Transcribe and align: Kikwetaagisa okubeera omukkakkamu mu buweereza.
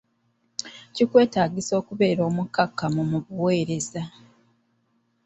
Kikwetaagisa 0.95 1.73
okubeera 1.81 2.21
omukkakkamu 2.29 3.01
mu 3.11 3.19
buweereza. 3.25 4.03